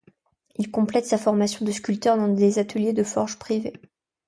Il 0.55 0.71
complète 0.71 1.05
sa 1.05 1.19
formation 1.19 1.63
de 1.63 1.71
sculpteur 1.71 2.17
dans 2.17 2.27
des 2.27 2.57
ateliers 2.57 2.91
de 2.91 3.03
forge 3.03 3.37
privés. 3.37 3.73